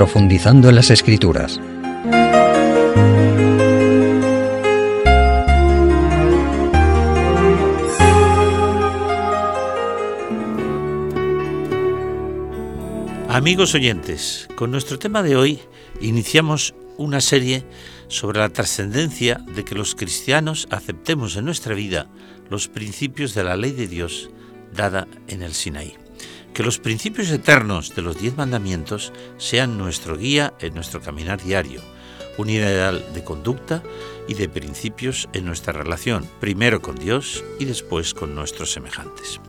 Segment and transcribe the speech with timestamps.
[0.00, 1.60] profundizando en las escrituras.
[13.28, 15.60] Amigos oyentes, con nuestro tema de hoy
[16.00, 17.66] iniciamos una serie
[18.08, 22.06] sobre la trascendencia de que los cristianos aceptemos en nuestra vida
[22.48, 24.30] los principios de la ley de Dios
[24.74, 25.92] dada en el Sinaí.
[26.60, 31.80] Que los principios eternos de los diez mandamientos sean nuestro guía en nuestro caminar diario,
[32.36, 33.82] un ideal de conducta
[34.28, 39.40] y de principios en nuestra relación, primero con Dios y después con nuestros semejantes.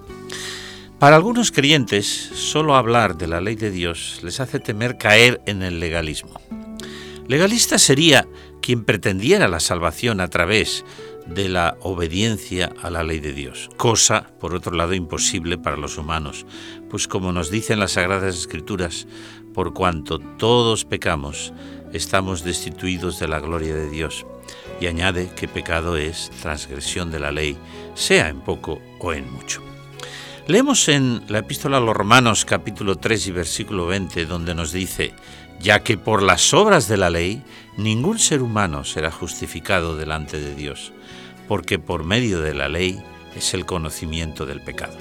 [1.00, 5.64] Para algunos creyentes, solo hablar de la ley de Dios les hace temer caer en
[5.64, 6.40] el legalismo.
[7.28, 8.26] Legalista sería
[8.62, 10.86] quien pretendiera la salvación a través
[11.26, 15.98] de la obediencia a la ley de Dios, cosa, por otro lado, imposible para los
[15.98, 16.46] humanos,
[16.92, 19.08] pues como nos dicen las Sagradas Escrituras,
[19.54, 21.54] por cuanto todos pecamos,
[21.94, 24.26] estamos destituidos de la gloria de Dios.
[24.82, 27.58] Y añade que pecado es transgresión de la ley,
[27.96, 29.64] sea en poco o en mucho.
[30.48, 35.14] Leemos en la epístola a los Romanos capítulo 3 y versículo 20 donde nos dice,
[35.62, 37.42] ya que por las obras de la ley
[37.78, 40.92] ningún ser humano será justificado delante de Dios,
[41.48, 43.02] porque por medio de la ley
[43.34, 44.98] es el conocimiento del pecado.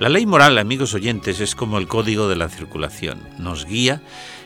[0.00, 4.00] La ley moral, amigos oyentes, es como el código de la circulación, nos guía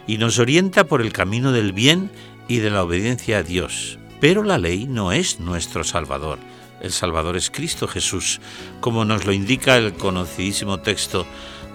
[0.05, 2.11] y nos orienta por el camino del bien
[2.49, 6.41] y de la obediencia a Dios, pero la ley no es nuestro Salvador,
[6.81, 8.41] el Salvador es Cristo Jesús,
[8.81, 11.25] como nos lo indica el conocidísimo texto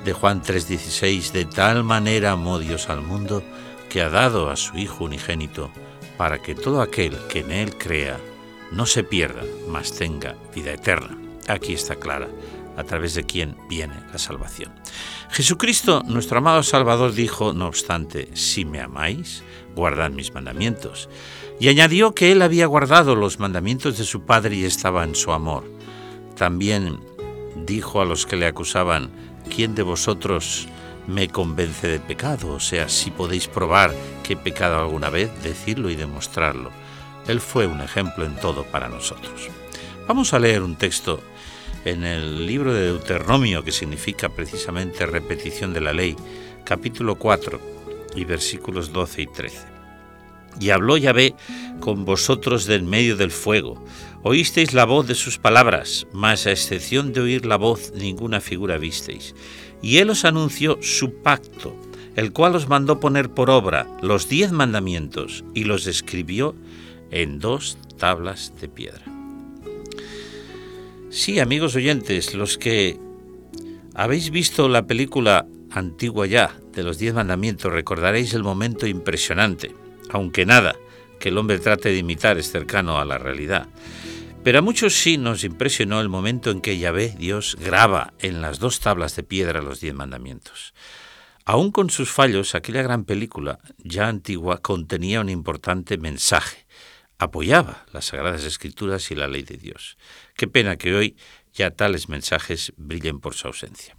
[0.03, 3.45] de Juan 3:16, de tal manera amó Dios al mundo
[3.87, 5.71] que ha dado a su Hijo unigénito,
[6.17, 8.19] para que todo aquel que en Él crea
[8.73, 11.17] no se pierda, mas tenga vida eterna.
[11.47, 12.27] Aquí está clara,
[12.79, 14.71] a través de quien viene la salvación.
[15.31, 19.43] Jesucristo, nuestro amado Salvador, dijo, no obstante, si me amáis,
[19.75, 21.09] guardad mis mandamientos.
[21.59, 25.33] Y añadió que él había guardado los mandamientos de su Padre y estaba en su
[25.33, 25.65] amor.
[26.37, 27.01] También
[27.65, 29.11] dijo a los que le acusaban,
[29.53, 30.69] ¿quién de vosotros
[31.05, 32.53] me convence de pecado?
[32.53, 33.93] O sea, si podéis probar
[34.23, 36.71] que he pecado alguna vez, decirlo y demostrarlo.
[37.27, 39.49] Él fue un ejemplo en todo para nosotros.
[40.07, 41.21] Vamos a leer un texto
[41.85, 46.15] en el libro de Deuteronomio, que significa precisamente repetición de la ley,
[46.63, 47.59] capítulo 4
[48.15, 49.57] y versículos 12 y 13.
[50.59, 51.35] Y habló Yahvé
[51.79, 53.83] con vosotros del medio del fuego.
[54.23, 58.77] Oísteis la voz de sus palabras, mas a excepción de oír la voz ninguna figura
[58.77, 59.33] visteis.
[59.81, 61.73] Y él os anunció su pacto,
[62.15, 66.55] el cual os mandó poner por obra los diez mandamientos y los escribió
[67.11, 69.18] en dos tablas de piedra.
[71.09, 72.99] Sí, amigos oyentes, los que
[73.95, 79.75] habéis visto la película antigua ya de los diez mandamientos, recordaréis el momento impresionante
[80.09, 80.75] aunque nada
[81.19, 83.67] que el hombre trate de imitar es cercano a la realidad.
[84.43, 88.59] Pero a muchos sí nos impresionó el momento en que Yahvé, Dios, graba en las
[88.59, 90.73] dos tablas de piedra los diez mandamientos.
[91.43, 96.65] Aún con sus fallos, aquella gran película, ya antigua, contenía un importante mensaje.
[97.19, 99.97] Apoyaba las Sagradas Escrituras y la ley de Dios.
[100.35, 101.17] Qué pena que hoy
[101.53, 103.97] ya tales mensajes brillen por su ausencia.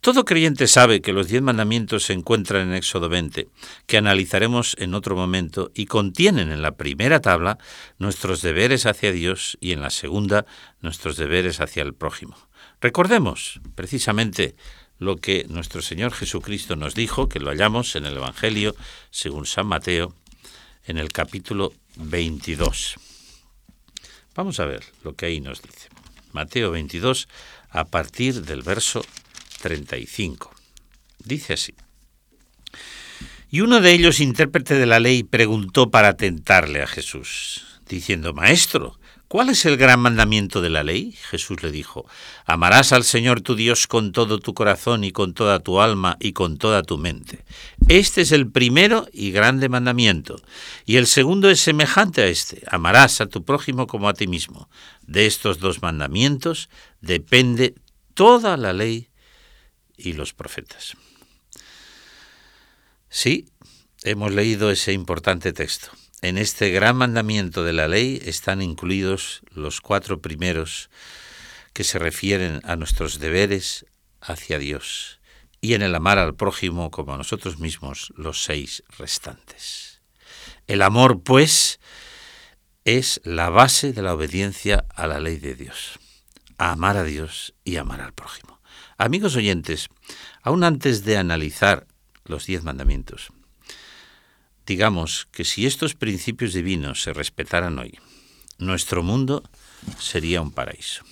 [0.00, 3.48] Todo creyente sabe que los diez mandamientos se encuentran en Éxodo 20,
[3.86, 7.58] que analizaremos en otro momento, y contienen en la primera tabla
[7.98, 10.44] nuestros deberes hacia Dios y en la segunda
[10.80, 12.36] nuestros deberes hacia el prójimo.
[12.80, 14.56] Recordemos precisamente
[14.98, 18.74] lo que nuestro Señor Jesucristo nos dijo, que lo hallamos en el Evangelio
[19.10, 20.12] según San Mateo,
[20.84, 22.94] en el capítulo 22.
[24.34, 25.88] Vamos a ver lo que ahí nos dice.
[26.32, 27.28] Mateo 22,
[27.70, 29.04] a partir del verso
[29.60, 30.54] 35.
[31.24, 31.74] Dice así.
[33.50, 38.98] Y uno de ellos, intérprete de la ley, preguntó para tentarle a Jesús, diciendo, Maestro,
[39.28, 41.12] ¿cuál es el gran mandamiento de la ley?
[41.30, 42.06] Jesús le dijo,
[42.46, 46.32] Amarás al Señor tu Dios con todo tu corazón y con toda tu alma y
[46.32, 47.44] con toda tu mente.
[47.88, 50.40] Este es el primero y grande mandamiento.
[50.84, 54.68] Y el segundo es semejante a este, amarás a tu prójimo como a ti mismo.
[55.02, 56.68] De estos dos mandamientos
[57.00, 57.74] depende
[58.14, 59.08] toda la ley
[59.96, 60.96] y los profetas.
[63.10, 63.46] Sí,
[64.02, 65.88] hemos leído ese importante texto.
[66.20, 70.90] En este gran mandamiento de la ley están incluidos los cuatro primeros
[71.72, 73.86] que se refieren a nuestros deberes
[74.20, 75.20] hacia Dios
[75.60, 80.00] y en el amar al prójimo como a nosotros mismos los seis restantes.
[80.66, 81.78] El amor, pues,
[82.84, 86.00] es la base de la obediencia a la ley de Dios.
[86.60, 88.60] amar a Dios y amar al prójimo.
[88.96, 89.88] Amigos oyentes,
[90.42, 91.86] aún antes de analizar
[92.24, 93.30] los diez mandamientos,
[94.68, 97.98] digamos que si estos principios divinos se respetaran hoy,
[98.58, 99.42] nuestro mundo
[99.98, 101.04] sería un paraíso.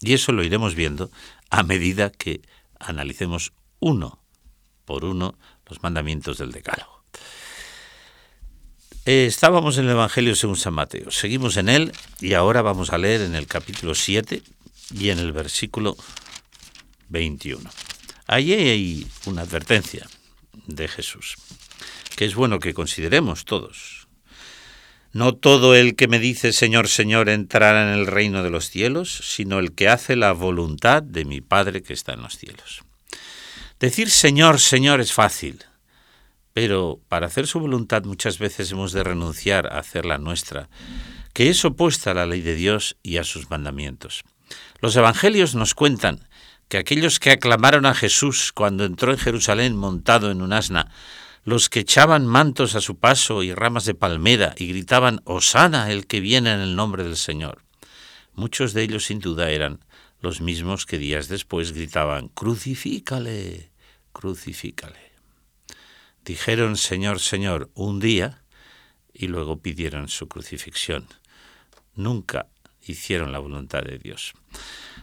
[0.00, 1.10] Y eso lo iremos viendo
[1.50, 2.40] a medida que
[2.80, 4.24] analicemos uno
[4.86, 7.04] por uno los mandamientos del Decálogo.
[9.04, 12.96] Eh, estábamos en el Evangelio según San Mateo, seguimos en él y ahora vamos a
[12.96, 14.42] leer en el capítulo 7
[14.94, 15.94] y en el versículo
[17.10, 17.68] 21.
[18.26, 20.08] Allí hay una advertencia
[20.66, 21.36] de Jesús,
[22.16, 24.08] que es bueno que consideremos todos.
[25.12, 29.20] No todo el que me dice Señor, Señor entrará en el reino de los cielos,
[29.22, 32.82] sino el que hace la voluntad de mi Padre que está en los cielos.
[33.78, 35.64] Decir Señor, Señor es fácil,
[36.52, 40.68] pero para hacer su voluntad muchas veces hemos de renunciar a hacer la nuestra,
[41.32, 44.24] que es opuesta a la ley de Dios y a sus mandamientos.
[44.80, 46.28] Los evangelios nos cuentan
[46.68, 50.90] que aquellos que aclamaron a Jesús cuando entró en Jerusalén montado en un asna,
[51.44, 56.06] los que echaban mantos a su paso y ramas de palmera y gritaban Osana el
[56.06, 57.62] que viene en el nombre del Señor.
[58.34, 59.84] Muchos de ellos sin duda eran
[60.20, 63.70] los mismos que días después gritaban Crucifícale,
[64.12, 65.12] crucifícale.
[66.24, 68.42] Dijeron Señor, Señor un día
[69.12, 71.06] y luego pidieron su crucifixión.
[71.94, 72.46] Nunca
[72.86, 74.32] hicieron la voluntad de Dios.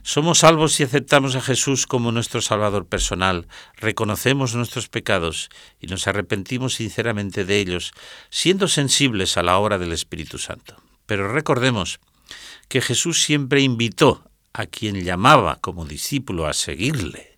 [0.03, 5.49] Somos salvos si aceptamos a Jesús como nuestro Salvador personal, reconocemos nuestros pecados
[5.79, 7.91] y nos arrepentimos sinceramente de ellos,
[8.31, 10.75] siendo sensibles a la obra del Espíritu Santo.
[11.05, 11.99] Pero recordemos
[12.67, 17.37] que Jesús siempre invitó a quien llamaba como discípulo a seguirle.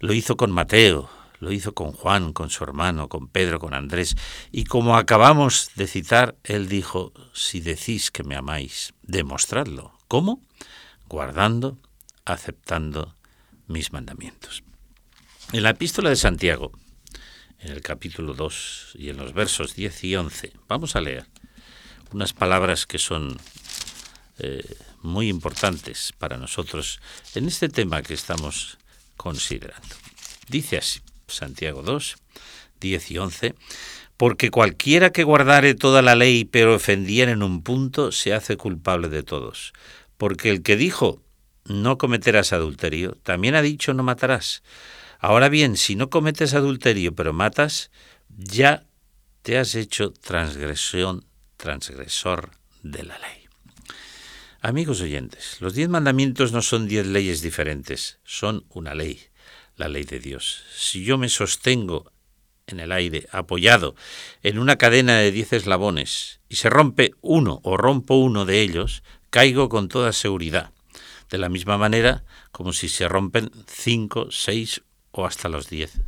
[0.00, 1.08] Lo hizo con Mateo,
[1.38, 4.16] lo hizo con Juan, con su hermano, con Pedro, con Andrés,
[4.50, 9.92] y como acabamos de citar, él dijo, si decís que me amáis, demostradlo.
[10.08, 10.45] ¿Cómo?
[11.08, 11.78] Guardando,
[12.24, 13.16] aceptando
[13.66, 14.62] mis mandamientos.
[15.52, 16.72] En la epístola de Santiago,
[17.60, 21.26] en el capítulo 2 y en los versos 10 y 11, vamos a leer
[22.12, 23.38] unas palabras que son
[24.38, 27.00] eh, muy importantes para nosotros
[27.34, 28.78] en este tema que estamos
[29.16, 29.94] considerando.
[30.48, 32.16] Dice así, Santiago 2,
[32.80, 33.54] 10 y 11,
[34.16, 39.08] porque cualquiera que guardare toda la ley pero ofendiera en un punto, se hace culpable
[39.08, 39.72] de todos
[40.16, 41.22] porque el que dijo
[41.64, 44.62] no cometerás adulterio, también ha dicho no matarás.
[45.18, 47.90] Ahora bien, si no cometes adulterio pero matas,
[48.28, 48.84] ya
[49.42, 51.24] te has hecho transgresión,
[51.56, 52.50] transgresor
[52.82, 53.46] de la ley.
[54.60, 59.20] Amigos oyentes, los diez mandamientos no son diez leyes diferentes, son una ley,
[59.76, 60.64] la ley de Dios.
[60.74, 62.10] Si yo me sostengo
[62.66, 63.94] en el aire, apoyado
[64.42, 69.04] en una cadena de diez eslabones, y se rompe uno o rompo uno de ellos,
[69.36, 70.70] caigo con toda seguridad,
[71.28, 74.80] de la misma manera como si se rompen cinco, seis
[75.10, 76.00] o hasta los diez.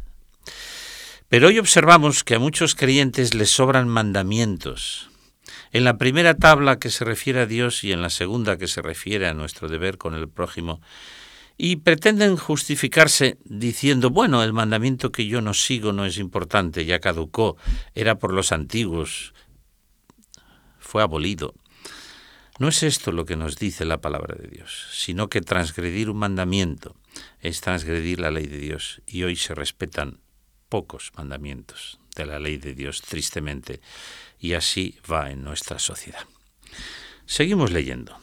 [1.28, 5.10] Pero hoy observamos que a muchos creyentes les sobran mandamientos.
[5.72, 8.80] En la primera tabla que se refiere a Dios y en la segunda que se
[8.80, 10.80] refiere a nuestro deber con el prójimo,
[11.58, 16.98] y pretenden justificarse diciendo, bueno, el mandamiento que yo no sigo no es importante, ya
[16.98, 17.58] caducó,
[17.94, 19.34] era por los antiguos,
[20.78, 21.52] fue abolido.
[22.58, 26.18] No es esto lo que nos dice la palabra de Dios, sino que transgredir un
[26.18, 26.96] mandamiento
[27.40, 30.18] es transgredir la ley de Dios y hoy se respetan
[30.68, 33.80] pocos mandamientos de la ley de Dios, tristemente,
[34.40, 36.24] y así va en nuestra sociedad.
[37.26, 38.18] Seguimos leyendo.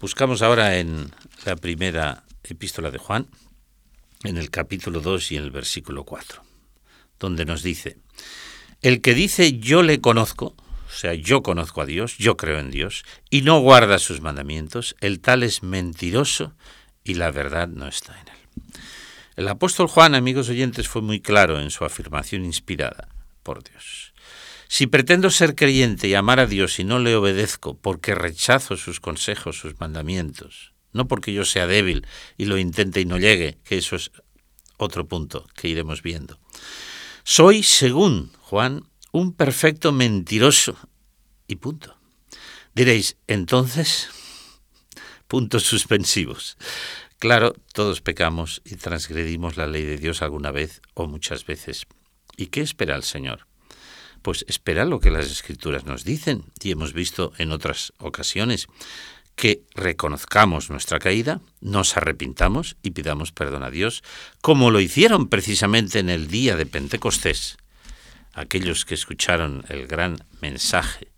[0.00, 1.12] Buscamos ahora en
[1.44, 3.28] la primera epístola de Juan,
[4.24, 6.42] en el capítulo 2 y en el versículo 4,
[7.20, 7.98] donde nos dice,
[8.80, 10.56] el que dice yo le conozco,
[10.88, 14.96] o sea, yo conozco a Dios, yo creo en Dios, y no guarda sus mandamientos,
[15.00, 16.54] el tal es mentiroso
[17.04, 18.72] y la verdad no está en él.
[19.36, 23.08] El apóstol Juan, amigos oyentes, fue muy claro en su afirmación inspirada
[23.42, 24.14] por Dios.
[24.66, 28.98] Si pretendo ser creyente y amar a Dios y no le obedezco porque rechazo sus
[28.98, 33.78] consejos, sus mandamientos, no porque yo sea débil y lo intente y no llegue, que
[33.78, 34.10] eso es
[34.78, 36.38] otro punto que iremos viendo.
[37.24, 40.76] Soy, según Juan, un perfecto mentiroso.
[41.46, 41.96] Y punto.
[42.74, 44.08] Diréis, entonces,
[45.26, 46.56] puntos suspensivos.
[47.18, 51.86] Claro, todos pecamos y transgredimos la ley de Dios alguna vez o muchas veces.
[52.36, 53.46] ¿Y qué espera el Señor?
[54.22, 58.68] Pues espera lo que las escrituras nos dicen y hemos visto en otras ocasiones
[59.34, 64.02] que reconozcamos nuestra caída, nos arrepintamos y pidamos perdón a Dios,
[64.40, 67.56] como lo hicieron precisamente en el día de Pentecostés,
[68.38, 71.08] aquellos que escucharon el gran mensaje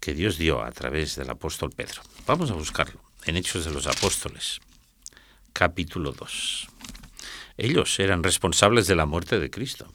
[0.00, 2.02] que Dios dio a través del apóstol Pedro.
[2.26, 4.60] Vamos a buscarlo en Hechos de los Apóstoles,
[5.52, 6.66] capítulo 2.
[7.56, 9.92] Ellos eran responsables de la muerte de Cristo.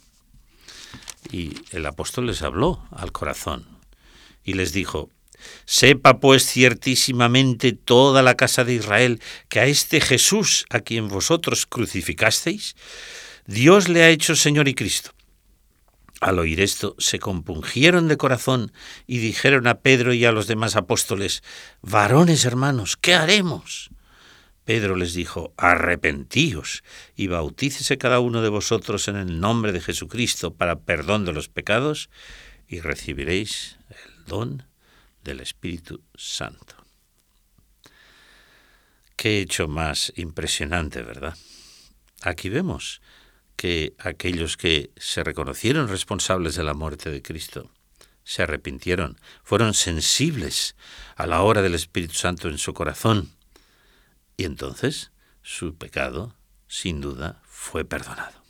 [1.32, 3.68] Y el apóstol les habló al corazón
[4.44, 5.10] y les dijo,
[5.66, 11.66] Sepa pues ciertísimamente toda la casa de Israel que a este Jesús a quien vosotros
[11.66, 12.76] crucificasteis,
[13.46, 15.12] Dios le ha hecho Señor y Cristo.
[16.20, 18.74] Al oír esto, se compungieron de corazón
[19.08, 21.44] y dijeron a Pedro y a los demás apóstoles,
[21.82, 23.90] Varones hermanos, ¿qué haremos?
[24.66, 26.84] Pedro les dijo, arrepentíos
[27.16, 31.48] y bautícese cada uno de vosotros en el nombre de Jesucristo para perdón de los
[31.48, 32.10] pecados
[32.68, 34.64] y recibiréis el don
[35.24, 36.76] del Espíritu Santo.
[39.16, 41.36] Qué hecho más impresionante, ¿verdad?
[42.22, 43.02] Aquí vemos
[43.60, 47.70] que aquellos que se reconocieron responsables de la muerte de Cristo
[48.24, 50.78] se arrepintieron, fueron sensibles
[51.18, 53.34] a la hora del Espíritu Santo en su corazón
[54.38, 55.12] y entonces
[55.42, 56.38] su pecado,
[56.70, 58.42] sin duda, fue perdonado.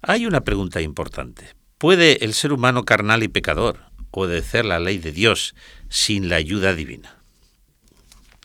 [0.00, 1.54] Hay una pregunta importante.
[1.76, 3.80] ¿Puede el ser humano carnal y pecador
[4.12, 5.54] obedecer la ley de Dios
[5.90, 7.18] sin la ayuda divina?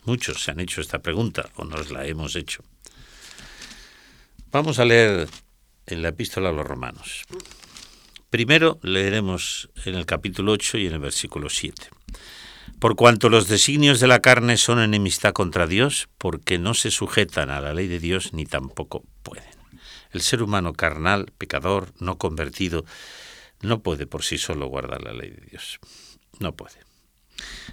[0.03, 2.62] Muchos se han hecho esta pregunta o nos la hemos hecho.
[4.51, 5.27] Vamos a leer
[5.86, 7.24] en la epístola a los romanos.
[8.29, 11.89] Primero leeremos en el capítulo 8 y en el versículo 7
[12.79, 17.50] por cuanto los designios de la carne son enemistad contra Dios, porque no se sujetan
[17.50, 19.44] a la ley de Dios ni tampoco pueden.
[20.12, 22.86] El ser humano carnal, pecador, no convertido,
[23.62, 25.79] no puede por sí solo guardar la ley de Dios.
[26.39, 26.77] No puede.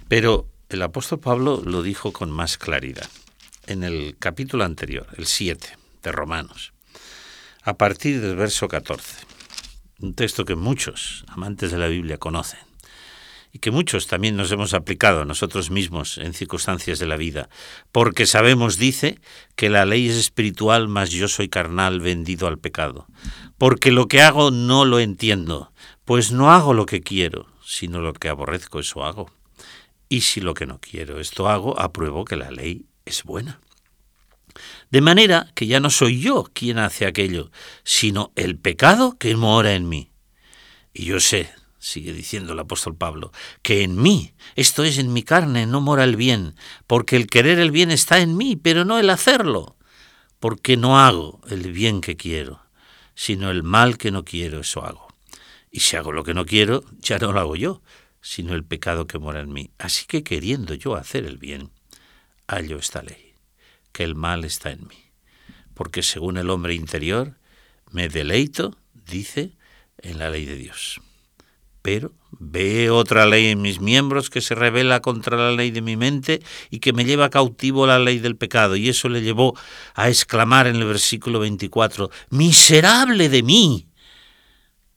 [0.09, 3.09] Pero el apóstol Pablo lo dijo con más claridad.
[3.65, 6.73] En el capítulo anterior, el 7 de Romanos,
[7.63, 9.25] a partir del verso 14,
[9.99, 12.59] un texto que muchos amantes de la Biblia conocen
[13.51, 17.49] y que muchos también nos hemos aplicado nosotros mismos en circunstancias de la vida,
[17.91, 19.19] porque sabemos, dice,
[19.57, 23.07] que la ley es espiritual, mas yo soy carnal, vendido al pecado,
[23.57, 25.73] porque lo que hago no lo entiendo,
[26.05, 29.29] pues no hago lo que quiero, sino lo que aborrezco, eso hago.
[30.07, 33.59] Y si lo que no quiero, esto hago, apruebo que la ley es buena.
[34.89, 37.51] De manera que ya no soy yo quien hace aquello,
[37.83, 40.11] sino el pecado que mora en mí.
[40.93, 41.49] Y yo sé,
[41.79, 46.03] sigue diciendo el apóstol Pablo, que en mí, esto es en mi carne, no mora
[46.03, 49.77] el bien, porque el querer el bien está en mí, pero no el hacerlo,
[50.39, 52.61] porque no hago el bien que quiero,
[53.15, 55.07] sino el mal que no quiero, eso hago.
[55.71, 57.81] Y si hago lo que no quiero, ya no lo hago yo,
[58.21, 59.71] sino el pecado que mora en mí.
[59.77, 61.71] Así que queriendo yo hacer el bien,
[62.47, 63.26] hallo esta ley,
[63.97, 65.11] que el mal está en mí,
[65.73, 67.39] porque según el hombre interior,
[67.89, 69.57] me deleito, dice,
[69.97, 71.01] en la ley de Dios
[71.87, 75.95] pero ve otra ley en mis miembros que se revela contra la ley de mi
[75.95, 78.75] mente y que me lleva cautivo la ley del pecado.
[78.75, 79.57] Y eso le llevó
[79.95, 83.87] a exclamar en el versículo 24, Miserable de mí.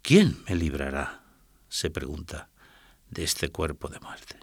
[0.02, 1.23] ¿Quién me librará?
[1.69, 2.50] se pregunta,
[3.09, 4.40] de este cuerpo de muerte.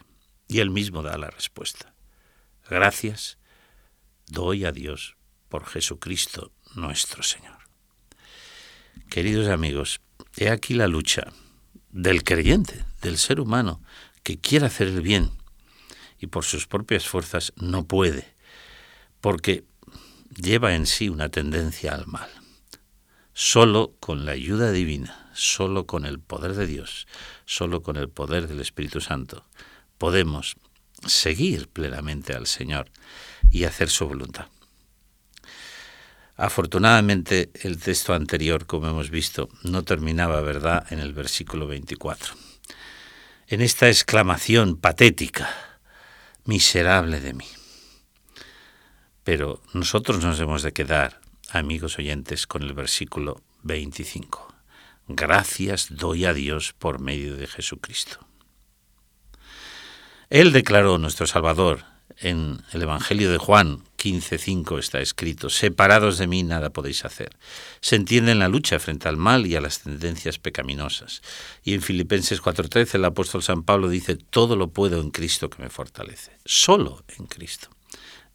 [0.48, 1.94] Y él mismo da la respuesta.
[2.70, 3.38] Gracias
[4.28, 5.16] doy a Dios
[5.50, 7.58] por Jesucristo nuestro Señor.
[9.10, 10.02] Queridos amigos,
[10.36, 11.32] he aquí la lucha
[11.90, 13.82] del creyente, del ser humano,
[14.24, 15.32] que quiere hacer el bien
[16.20, 18.36] y por sus propias fuerzas no puede,
[19.22, 19.64] porque
[20.36, 22.30] lleva en sí una tendencia al mal.
[23.34, 27.08] Solo con la ayuda divina, solo con el poder de Dios,
[27.46, 29.46] solo con el poder del Espíritu Santo,
[29.98, 30.56] podemos
[31.06, 32.90] seguir plenamente al Señor
[33.52, 34.48] y hacer su voluntad.
[36.36, 42.36] Afortunadamente el texto anterior, como hemos visto, no terminaba, ¿verdad?, en el versículo 24.
[43.48, 45.50] En esta exclamación patética,
[46.46, 47.48] miserable de mí.
[49.24, 54.54] Pero nosotros nos hemos de quedar, amigos oyentes, con el versículo 25.
[55.08, 58.20] Gracias doy a Dios por medio de Jesucristo.
[60.30, 61.86] Él declaró, nuestro Salvador,
[62.18, 67.36] en el Evangelio de Juan 15.5 está escrito, separados de mí nada podéis hacer.
[67.82, 71.22] Se entiende en la lucha frente al mal y a las tendencias pecaminosas.
[71.64, 75.62] Y en Filipenses 4.13 el apóstol San Pablo dice, todo lo puedo en Cristo que
[75.62, 76.32] me fortalece.
[76.46, 77.70] Solo en Cristo.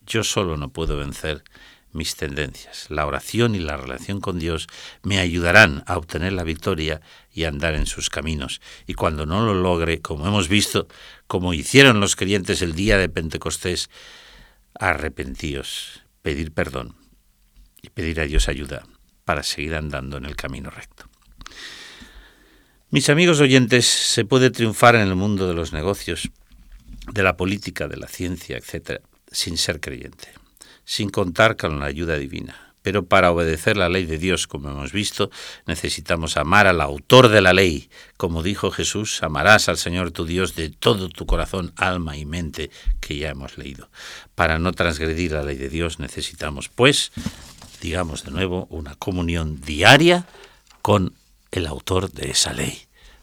[0.07, 1.45] Yo solo no puedo vencer
[1.93, 2.87] mis tendencias.
[2.89, 4.67] La oración y la relación con Dios
[5.03, 7.01] me ayudarán a obtener la victoria
[7.33, 8.61] y a andar en sus caminos.
[8.87, 10.89] Y cuando no lo logre, como hemos visto,
[11.27, 13.91] como hicieron los creyentes el día de Pentecostés,
[14.79, 16.97] arrepentíos, pedir perdón
[17.83, 18.87] y pedir a Dios ayuda
[19.25, 21.09] para seguir andando en el camino recto.
[22.91, 26.31] Mis amigos oyentes, se puede triunfar en el mundo de los negocios,
[27.11, 30.42] de la política, de la ciencia, etc., sin ser creyente
[30.85, 32.73] sin contar con la ayuda divina.
[32.83, 35.31] Pero para obedecer la ley de Dios, como hemos visto,
[35.67, 37.89] necesitamos amar al autor de la ley.
[38.17, 42.71] Como dijo Jesús, amarás al Señor tu Dios de todo tu corazón, alma y mente,
[43.01, 43.89] que ya hemos leído.
[44.35, 47.13] Para no transgredir la ley de Dios necesitamos, pues,
[47.81, 50.27] digamos de nuevo, una comunión diaria
[50.83, 51.15] con
[51.53, 52.83] el autor de esa ley,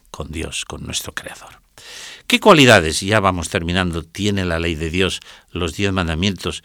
[0.10, 1.60] con Dios, con nuestro Creador.
[2.28, 5.20] ¿Qué cualidades, ya vamos terminando, tiene la ley de Dios,
[5.52, 6.64] los diez mandamientos,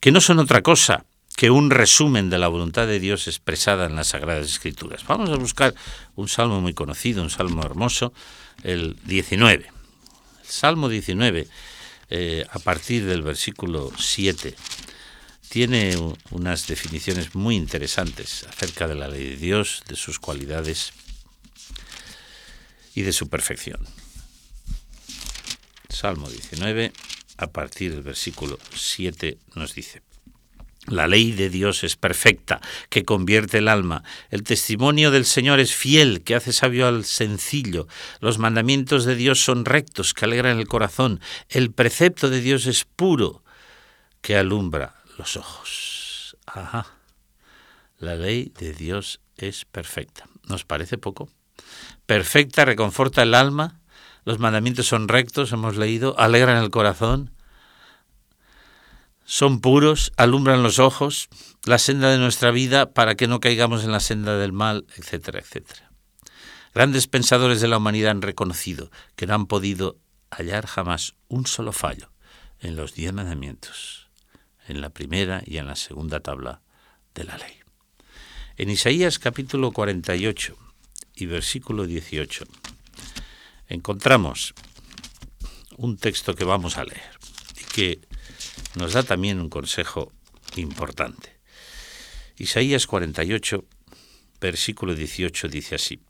[0.00, 1.04] que no son otra cosa
[1.36, 5.04] que un resumen de la voluntad de Dios expresada en las Sagradas Escrituras.
[5.06, 5.72] Vamos a buscar
[6.16, 8.12] un salmo muy conocido, un salmo hermoso,
[8.64, 9.66] el 19.
[9.66, 11.46] El salmo 19,
[12.10, 14.56] eh, a partir del versículo 7,
[15.48, 15.96] tiene
[16.30, 20.92] unas definiciones muy interesantes acerca de la ley de Dios, de sus cualidades
[22.96, 23.86] y de su perfección.
[25.88, 26.92] Salmo 19,
[27.38, 30.02] a partir del versículo 7, nos dice,
[30.86, 34.02] la ley de Dios es perfecta, que convierte el alma.
[34.30, 37.86] El testimonio del Señor es fiel, que hace sabio al sencillo.
[38.20, 41.20] Los mandamientos de Dios son rectos, que alegran el corazón.
[41.48, 43.44] El precepto de Dios es puro,
[44.22, 46.36] que alumbra los ojos.
[46.46, 46.86] Ajá.
[47.98, 50.24] La ley de Dios es perfecta.
[50.48, 51.28] ¿Nos parece poco?
[52.06, 53.80] Perfecta, reconforta el alma.
[54.28, 57.30] Los mandamientos son rectos, hemos leído, alegran el corazón
[59.24, 61.30] son puros, alumbran los ojos,
[61.64, 65.38] la senda de nuestra vida para que no caigamos en la senda del mal, etcétera,
[65.38, 65.90] etcétera.
[66.74, 69.96] Grandes pensadores de la humanidad han reconocido que no han podido
[70.30, 72.12] hallar jamás un solo fallo
[72.60, 74.10] en los diez mandamientos,
[74.66, 76.60] en la primera y en la segunda tabla
[77.14, 77.54] de la ley.
[78.58, 80.54] En Isaías capítulo 48
[81.16, 82.44] y versículo 18
[83.68, 84.54] encontramos
[85.76, 87.18] un texto que vamos a leer
[87.60, 88.00] y que
[88.74, 90.12] nos da también un consejo
[90.56, 91.38] importante.
[92.36, 93.64] Isaías 48,
[94.40, 96.00] versículo 18 dice así,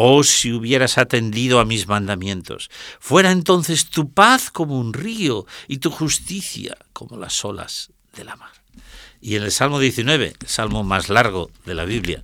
[0.00, 5.78] Oh, si hubieras atendido a mis mandamientos, fuera entonces tu paz como un río y
[5.78, 8.52] tu justicia como las olas de la mar.
[9.20, 12.22] Y en el Salmo 19, el salmo más largo de la Biblia,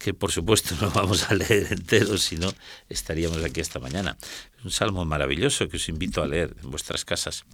[0.00, 2.52] que por supuesto no vamos a leer entero, si no
[2.88, 4.16] estaríamos aquí esta mañana.
[4.64, 7.44] Un salmo maravilloso que os invito a leer en vuestras casas.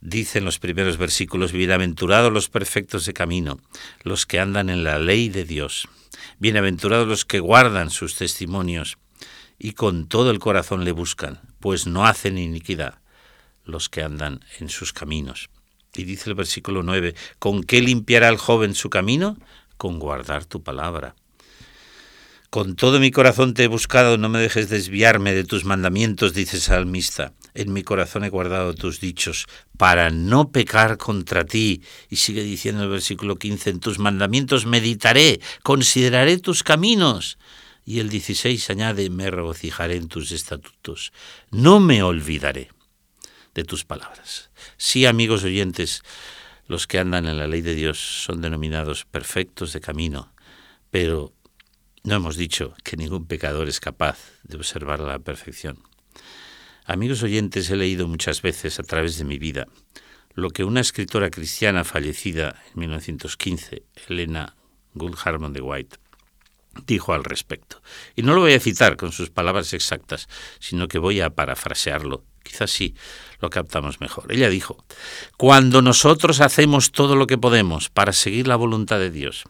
[0.00, 3.60] Dicen los primeros versículos, bienaventurados los perfectos de camino,
[4.02, 5.88] los que andan en la ley de Dios,
[6.38, 8.98] bienaventurados los que guardan sus testimonios
[9.58, 13.00] y con todo el corazón le buscan, pues no hacen iniquidad
[13.64, 15.48] los que andan en sus caminos.
[15.94, 19.38] Y dice el versículo 9, ¿con qué limpiará el joven su camino?
[19.76, 21.16] Con guardar tu palabra.
[22.50, 26.60] Con todo mi corazón te he buscado, no me dejes desviarme de tus mandamientos, dice
[26.60, 27.32] salmista.
[27.54, 31.82] En mi corazón he guardado tus dichos para no pecar contra ti.
[32.08, 37.38] Y sigue diciendo el versículo 15, en tus mandamientos meditaré, consideraré tus caminos.
[37.84, 41.12] Y el 16 añade, me regocijaré en tus estatutos.
[41.50, 42.70] No me olvidaré
[43.54, 44.50] de tus palabras.
[44.76, 46.02] Sí, amigos oyentes,
[46.66, 50.32] los que andan en la ley de Dios son denominados perfectos de camino,
[50.90, 51.32] pero
[52.06, 55.82] no hemos dicho que ningún pecador es capaz de observar la perfección.
[56.84, 59.66] Amigos oyentes, he leído muchas veces a través de mi vida
[60.34, 64.54] lo que una escritora cristiana fallecida en 1915, Elena
[64.94, 65.96] Gould Harmon de White,
[66.86, 67.82] dijo al respecto.
[68.14, 70.28] Y no lo voy a citar con sus palabras exactas,
[70.60, 72.22] sino que voy a parafrasearlo.
[72.44, 72.94] Quizás sí
[73.40, 74.30] lo captamos mejor.
[74.30, 74.84] Ella dijo,
[75.36, 79.42] cuando nosotros hacemos todo lo que podemos para seguir la voluntad de Dios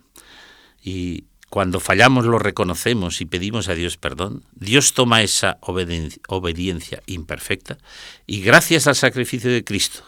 [0.80, 4.44] y cuando fallamos lo reconocemos y pedimos a Dios perdón.
[4.54, 7.78] Dios toma esa obediencia imperfecta
[8.26, 10.04] y gracias al sacrificio de Cristo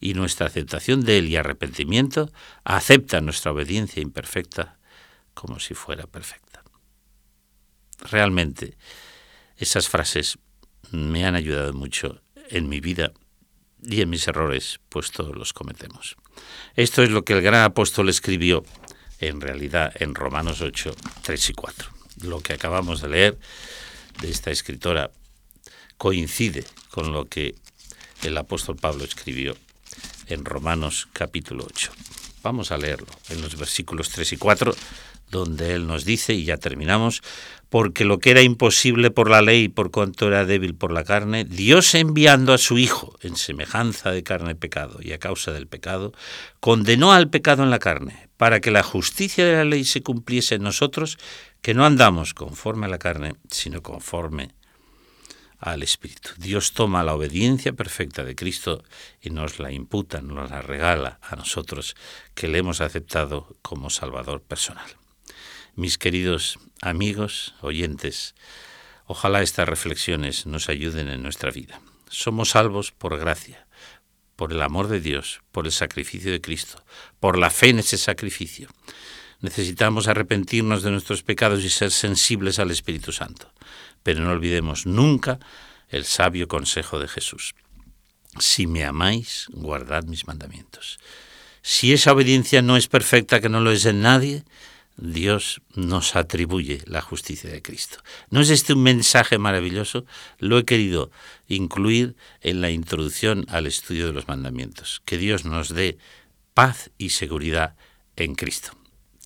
[0.00, 2.30] y nuestra aceptación de Él y arrepentimiento,
[2.64, 4.76] acepta nuestra obediencia imperfecta
[5.32, 6.62] como si fuera perfecta.
[8.10, 8.76] Realmente,
[9.56, 10.38] esas frases
[10.90, 13.12] me han ayudado mucho en mi vida
[13.80, 16.16] y en mis errores, pues todos los cometemos.
[16.74, 18.64] Esto es lo que el gran apóstol escribió
[19.22, 21.90] en realidad en Romanos 8, 3 y 4.
[22.22, 23.38] Lo que acabamos de leer
[24.20, 25.10] de esta escritora
[25.96, 27.54] coincide con lo que
[28.22, 29.56] el apóstol Pablo escribió
[30.26, 31.92] en Romanos capítulo 8.
[32.42, 34.74] Vamos a leerlo en los versículos 3 y 4,
[35.30, 37.22] donde él nos dice, y ya terminamos,
[37.70, 41.44] porque lo que era imposible por la ley, por cuanto era débil por la carne,
[41.44, 46.12] Dios enviando a su Hijo en semejanza de carne pecado y a causa del pecado,
[46.60, 50.56] condenó al pecado en la carne, para que la justicia de la ley se cumpliese
[50.56, 51.18] en nosotros,
[51.62, 54.50] que no andamos conforme a la carne, sino conforme
[55.62, 56.30] al Espíritu.
[56.38, 58.82] Dios toma la obediencia perfecta de Cristo
[59.20, 61.94] y nos la imputa, nos la regala a nosotros
[62.34, 64.90] que le hemos aceptado como Salvador personal.
[65.76, 68.34] Mis queridos amigos, oyentes,
[69.06, 71.80] ojalá estas reflexiones nos ayuden en nuestra vida.
[72.08, 73.66] Somos salvos por gracia,
[74.34, 76.84] por el amor de Dios, por el sacrificio de Cristo,
[77.20, 78.68] por la fe en ese sacrificio.
[79.40, 83.52] Necesitamos arrepentirnos de nuestros pecados y ser sensibles al Espíritu Santo.
[84.02, 85.38] Pero no olvidemos nunca
[85.88, 87.54] el sabio consejo de Jesús.
[88.38, 90.98] Si me amáis, guardad mis mandamientos.
[91.62, 94.44] Si esa obediencia no es perfecta, que no lo es en nadie,
[94.96, 97.98] Dios nos atribuye la justicia de Cristo.
[98.30, 100.04] ¿No es este un mensaje maravilloso?
[100.38, 101.10] Lo he querido
[101.48, 105.02] incluir en la introducción al estudio de los mandamientos.
[105.04, 105.98] Que Dios nos dé
[106.54, 107.76] paz y seguridad
[108.16, 108.72] en Cristo.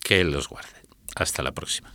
[0.02, 0.82] Que Él los guarde.
[1.14, 1.94] Hasta la próxima.